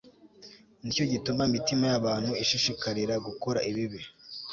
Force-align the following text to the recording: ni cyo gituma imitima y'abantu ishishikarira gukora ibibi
ni 0.81 0.91
cyo 0.95 1.03
gituma 1.11 1.41
imitima 1.49 1.83
y'abantu 1.91 2.31
ishishikarira 2.43 3.13
gukora 3.27 3.59
ibibi 3.69 3.99